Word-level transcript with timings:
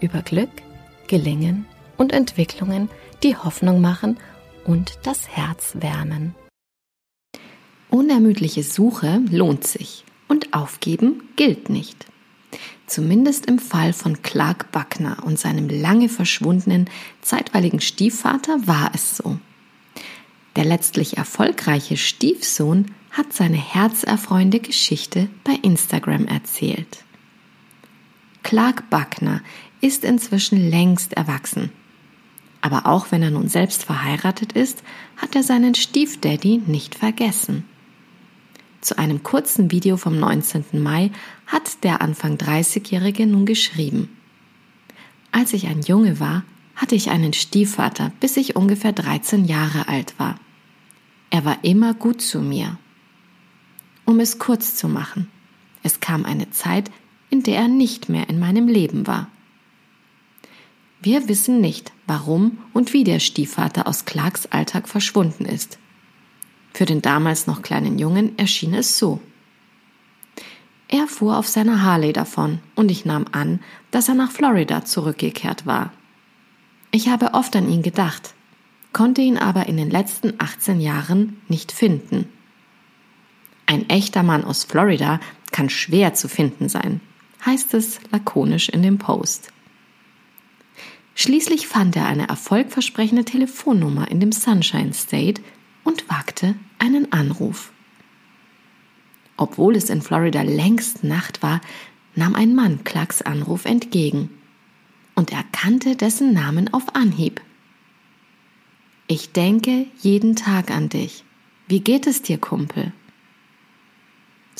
über 0.00 0.22
Glück, 0.22 0.50
Gelingen 1.06 1.66
und 1.96 2.12
Entwicklungen, 2.12 2.88
die 3.22 3.36
Hoffnung 3.36 3.80
machen 3.80 4.18
und 4.64 4.98
das 5.02 5.28
Herz 5.28 5.74
wärmen. 5.80 6.34
Unermüdliche 7.90 8.62
Suche 8.62 9.20
lohnt 9.30 9.66
sich 9.66 10.04
und 10.28 10.54
aufgeben 10.54 11.28
gilt 11.36 11.68
nicht. 11.68 12.06
Zumindest 12.86 13.46
im 13.46 13.58
Fall 13.58 13.92
von 13.92 14.22
Clark 14.22 14.72
Buckner 14.72 15.24
und 15.24 15.38
seinem 15.38 15.68
lange 15.68 16.08
verschwundenen, 16.08 16.88
zeitweiligen 17.20 17.80
Stiefvater 17.80 18.66
war 18.66 18.90
es 18.94 19.16
so. 19.16 19.38
Der 20.56 20.64
letztlich 20.64 21.16
erfolgreiche 21.16 21.96
Stiefsohn 21.96 22.86
hat 23.10 23.32
seine 23.32 23.56
herzerfreuende 23.56 24.60
Geschichte 24.60 25.28
bei 25.44 25.52
Instagram 25.62 26.26
erzählt. 26.26 27.04
Clark 28.50 28.90
Buckner 28.90 29.42
ist 29.80 30.02
inzwischen 30.02 30.70
längst 30.70 31.12
erwachsen. 31.12 31.70
Aber 32.60 32.86
auch 32.86 33.12
wenn 33.12 33.22
er 33.22 33.30
nun 33.30 33.48
selbst 33.48 33.84
verheiratet 33.84 34.54
ist, 34.54 34.82
hat 35.16 35.36
er 35.36 35.44
seinen 35.44 35.76
Stiefdaddy 35.76 36.60
nicht 36.66 36.96
vergessen. 36.96 37.64
Zu 38.80 38.98
einem 38.98 39.22
kurzen 39.22 39.70
Video 39.70 39.96
vom 39.96 40.18
19. 40.18 40.64
Mai 40.82 41.12
hat 41.46 41.84
der 41.84 42.00
Anfang 42.00 42.38
30-Jährige 42.38 43.24
nun 43.28 43.46
geschrieben. 43.46 44.08
Als 45.30 45.52
ich 45.52 45.68
ein 45.68 45.82
Junge 45.82 46.18
war, 46.18 46.42
hatte 46.74 46.96
ich 46.96 47.10
einen 47.10 47.34
Stiefvater, 47.34 48.10
bis 48.18 48.36
ich 48.36 48.56
ungefähr 48.56 48.92
13 48.92 49.44
Jahre 49.44 49.86
alt 49.86 50.18
war. 50.18 50.34
Er 51.30 51.44
war 51.44 51.62
immer 51.62 51.94
gut 51.94 52.20
zu 52.20 52.40
mir. 52.40 52.78
Um 54.06 54.18
es 54.18 54.40
kurz 54.40 54.74
zu 54.74 54.88
machen, 54.88 55.28
es 55.84 56.00
kam 56.00 56.24
eine 56.24 56.50
Zeit, 56.50 56.90
in 57.30 57.42
der 57.42 57.56
er 57.56 57.68
nicht 57.68 58.08
mehr 58.08 58.28
in 58.28 58.38
meinem 58.38 58.68
Leben 58.68 59.06
war. 59.06 59.28
Wir 61.02 61.28
wissen 61.28 61.60
nicht, 61.60 61.92
warum 62.06 62.58
und 62.74 62.92
wie 62.92 63.04
der 63.04 63.20
Stiefvater 63.20 63.86
aus 63.86 64.04
Clarks 64.04 64.46
Alltag 64.46 64.88
verschwunden 64.88 65.46
ist. 65.46 65.78
Für 66.74 66.84
den 66.84 67.00
damals 67.00 67.46
noch 67.46 67.62
kleinen 67.62 67.98
Jungen 67.98 68.38
erschien 68.38 68.74
es 68.74 68.98
so. 68.98 69.20
Er 70.88 71.06
fuhr 71.06 71.38
auf 71.38 71.48
seiner 71.48 71.82
Harley 71.82 72.12
davon 72.12 72.58
und 72.74 72.90
ich 72.90 73.04
nahm 73.04 73.26
an, 73.32 73.60
dass 73.90 74.08
er 74.08 74.14
nach 74.14 74.30
Florida 74.30 74.84
zurückgekehrt 74.84 75.64
war. 75.64 75.92
Ich 76.90 77.08
habe 77.08 77.34
oft 77.34 77.54
an 77.54 77.70
ihn 77.70 77.82
gedacht, 77.82 78.34
konnte 78.92 79.22
ihn 79.22 79.38
aber 79.38 79.66
in 79.66 79.76
den 79.76 79.88
letzten 79.88 80.34
18 80.38 80.80
Jahren 80.80 81.40
nicht 81.48 81.70
finden. 81.70 82.26
Ein 83.66 83.88
echter 83.88 84.24
Mann 84.24 84.44
aus 84.44 84.64
Florida 84.64 85.20
kann 85.52 85.70
schwer 85.70 86.14
zu 86.14 86.28
finden 86.28 86.68
sein, 86.68 87.00
heißt 87.44 87.74
es 87.74 88.00
lakonisch 88.10 88.68
in 88.68 88.82
dem 88.82 88.98
Post. 88.98 89.52
Schließlich 91.14 91.66
fand 91.66 91.96
er 91.96 92.06
eine 92.06 92.28
erfolgversprechende 92.28 93.24
Telefonnummer 93.24 94.10
in 94.10 94.20
dem 94.20 94.32
Sunshine 94.32 94.94
State 94.94 95.42
und 95.84 96.08
wagte 96.08 96.54
einen 96.78 97.12
Anruf. 97.12 97.72
Obwohl 99.36 99.76
es 99.76 99.90
in 99.90 100.02
Florida 100.02 100.42
längst 100.42 101.04
Nacht 101.04 101.42
war, 101.42 101.60
nahm 102.14 102.34
ein 102.34 102.54
Mann 102.54 102.84
Clarks 102.84 103.22
Anruf 103.22 103.64
entgegen 103.64 104.30
und 105.14 105.32
erkannte 105.32 105.96
dessen 105.96 106.32
Namen 106.32 106.72
auf 106.72 106.94
Anhieb. 106.94 107.40
Ich 109.06 109.32
denke 109.32 109.86
jeden 110.00 110.36
Tag 110.36 110.70
an 110.70 110.88
dich. 110.88 111.24
Wie 111.68 111.80
geht 111.80 112.06
es 112.06 112.22
dir, 112.22 112.38
Kumpel? 112.38 112.92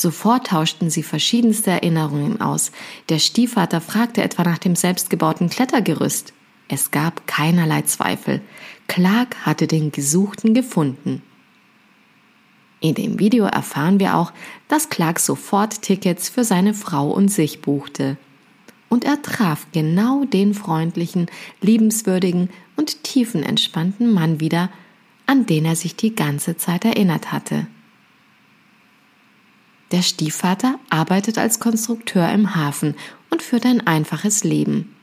Sofort 0.00 0.46
tauschten 0.46 0.88
sie 0.88 1.02
verschiedenste 1.02 1.72
Erinnerungen 1.72 2.40
aus. 2.40 2.72
Der 3.10 3.18
Stiefvater 3.18 3.82
fragte 3.82 4.22
etwa 4.22 4.44
nach 4.44 4.56
dem 4.56 4.74
selbstgebauten 4.74 5.50
Klettergerüst. 5.50 6.32
Es 6.68 6.90
gab 6.90 7.26
keinerlei 7.26 7.82
Zweifel. 7.82 8.40
Clark 8.88 9.36
hatte 9.44 9.66
den 9.66 9.92
Gesuchten 9.92 10.54
gefunden. 10.54 11.20
In 12.80 12.94
dem 12.94 13.18
Video 13.18 13.44
erfahren 13.44 14.00
wir 14.00 14.16
auch, 14.16 14.32
dass 14.68 14.88
Clark 14.88 15.20
sofort 15.20 15.82
Tickets 15.82 16.30
für 16.30 16.44
seine 16.44 16.72
Frau 16.72 17.10
und 17.10 17.28
sich 17.28 17.60
buchte. 17.60 18.16
Und 18.88 19.04
er 19.04 19.20
traf 19.20 19.66
genau 19.72 20.24
den 20.24 20.54
freundlichen, 20.54 21.26
liebenswürdigen 21.60 22.48
und 22.74 23.04
tiefenentspannten 23.04 24.10
Mann 24.14 24.40
wieder, 24.40 24.70
an 25.26 25.44
den 25.44 25.66
er 25.66 25.76
sich 25.76 25.94
die 25.94 26.14
ganze 26.14 26.56
Zeit 26.56 26.86
erinnert 26.86 27.32
hatte. 27.32 27.66
Der 29.90 30.02
Stiefvater 30.02 30.78
arbeitet 30.88 31.36
als 31.38 31.58
Konstrukteur 31.58 32.30
im 32.30 32.54
Hafen 32.54 32.94
und 33.30 33.42
führt 33.42 33.66
ein 33.66 33.86
einfaches 33.86 34.44
Leben. 34.44 34.94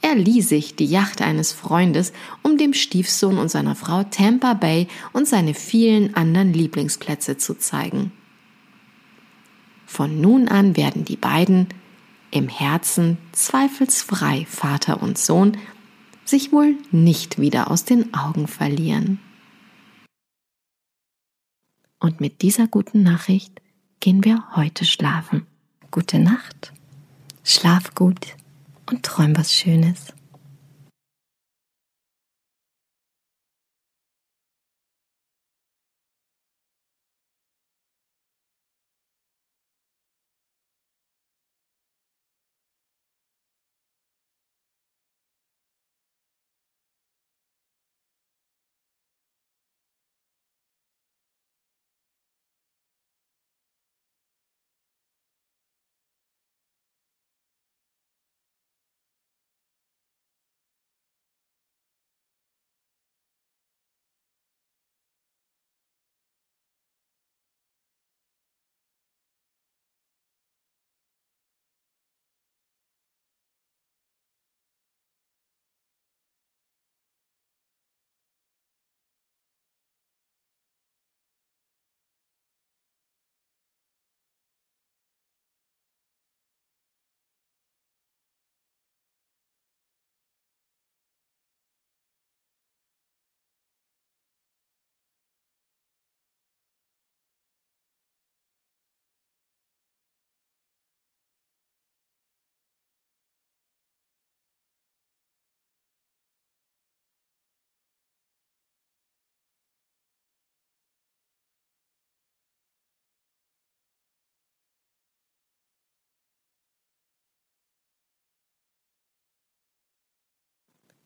Er 0.00 0.14
lieh 0.14 0.42
sich 0.42 0.76
die 0.76 0.86
Yacht 0.86 1.20
eines 1.20 1.52
Freundes, 1.52 2.12
um 2.42 2.56
dem 2.56 2.72
Stiefsohn 2.72 3.36
und 3.36 3.50
seiner 3.50 3.74
Frau 3.74 4.04
Tampa 4.04 4.54
Bay 4.54 4.86
und 5.12 5.26
seine 5.26 5.54
vielen 5.54 6.14
anderen 6.14 6.52
Lieblingsplätze 6.52 7.36
zu 7.36 7.54
zeigen. 7.58 8.12
Von 9.86 10.20
nun 10.20 10.48
an 10.48 10.76
werden 10.76 11.04
die 11.04 11.16
beiden, 11.16 11.68
im 12.30 12.48
Herzen 12.48 13.18
zweifelsfrei 13.32 14.46
Vater 14.48 15.02
und 15.02 15.18
Sohn, 15.18 15.56
sich 16.24 16.52
wohl 16.52 16.76
nicht 16.90 17.40
wieder 17.40 17.70
aus 17.70 17.84
den 17.84 18.12
Augen 18.14 18.46
verlieren. 18.46 19.18
Und 21.98 22.20
mit 22.20 22.42
dieser 22.42 22.68
guten 22.68 23.02
Nachricht 23.02 23.60
gehen 24.00 24.24
wir 24.24 24.44
heute 24.56 24.84
schlafen. 24.84 25.46
Gute 25.90 26.18
Nacht, 26.18 26.72
schlaf 27.44 27.94
gut 27.94 28.36
und 28.86 29.02
träum 29.02 29.36
was 29.36 29.52
Schönes. 29.54 30.12